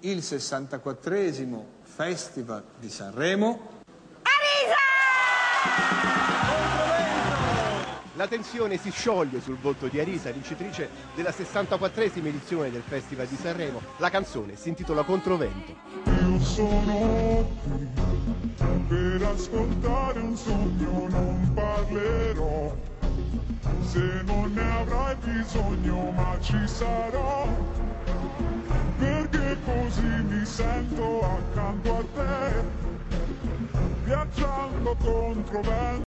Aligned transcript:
il 0.00 0.22
64 0.22 1.66
Festival 1.82 2.62
di 2.78 2.88
Sanremo. 2.88 3.78
La 8.14 8.26
tensione 8.26 8.76
si 8.76 8.90
scioglie 8.90 9.40
sul 9.40 9.56
volto 9.56 9.86
di 9.86 9.98
Arisa, 9.98 10.30
vincitrice 10.30 10.90
della 11.14 11.30
64esima 11.30 12.26
edizione 12.26 12.70
del 12.70 12.82
Festival 12.86 13.26
di 13.26 13.36
Sanremo. 13.36 13.80
La 13.96 14.10
canzone 14.10 14.56
si 14.56 14.68
intitola 14.68 15.04
Controvento. 15.04 15.74
Io 16.04 16.38
sono 16.40 17.50
qui 17.62 17.88
per 18.88 19.22
ascoltare 19.22 20.20
un 20.20 20.36
sogno, 20.36 21.08
non 21.08 21.52
parlerò. 21.54 22.76
Se 23.86 24.22
non 24.24 24.52
ne 24.52 24.70
avrai 24.70 25.16
bisogno, 25.16 26.10
ma 26.10 26.36
ci 26.40 26.66
sarò. 26.66 27.39
Sento 30.50 31.20
accanto 31.24 31.92
a 31.92 32.02
te, 32.02 32.64
viaggiando 34.04 34.96
contro 34.96 35.62
vento. 35.62 36.09